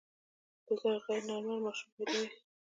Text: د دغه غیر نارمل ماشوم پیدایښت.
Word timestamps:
د 0.65 0.67
دغه 0.79 0.91
غیر 1.05 1.21
نارمل 1.29 1.59
ماشوم 1.65 1.89
پیدایښت. 1.97 2.39